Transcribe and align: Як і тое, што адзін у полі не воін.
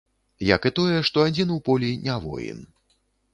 Як 0.55 0.61
і 0.69 0.71
тое, 0.79 0.95
што 1.09 1.25
адзін 1.27 1.51
у 1.57 1.59
полі 1.69 1.91
не 2.09 2.17
воін. 2.25 2.65